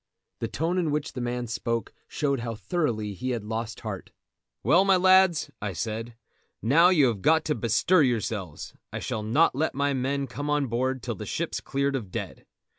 The 0.39 0.47
tone 0.47 0.79
in 0.79 0.89
which 0.89 1.13
the 1.13 1.21
man 1.21 1.45
spoke 1.45 1.93
showed 2.07 2.39
how 2.39 2.55
thoroughly 2.55 3.13
he 3.13 3.29
had 3.29 3.43
lost 3.43 3.81
heart. 3.81 4.09
"Well, 4.63 4.83
my 4.83 4.95
lads," 4.97 5.51
I 5.61 5.73
said, 5.73 6.15
"now 6.59 6.89
you 6.89 7.05
have 7.05 7.21
got 7.21 7.45
to 7.45 7.53
bestir 7.53 8.01
yourselves. 8.01 8.73
I 8.91 8.97
shall 8.97 9.21
not 9.21 9.53
let 9.53 9.75
my 9.75 9.93
men 9.93 10.25
come 10.25 10.49
on 10.49 10.65
board 10.65 11.03
till 11.03 11.13
the 11.13 11.27
ship's 11.27 11.61
cleared 11.61 11.95
of 11.95 12.09
dead. 12.09 12.47